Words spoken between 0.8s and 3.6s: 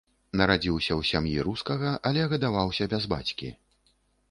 ў сям'і рускага, але гадаваўся бяз бацькі.